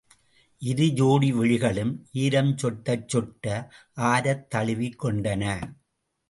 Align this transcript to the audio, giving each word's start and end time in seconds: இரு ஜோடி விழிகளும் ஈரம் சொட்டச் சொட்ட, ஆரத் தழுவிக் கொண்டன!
இரு 0.61 0.85
ஜோடி 0.93 1.33
விழிகளும் 1.33 1.91
ஈரம் 2.13 2.49
சொட்டச் 2.55 3.05
சொட்ட, 3.07 3.45
ஆரத் 3.95 4.47
தழுவிக் 4.49 4.99
கொண்டன! 5.03 5.43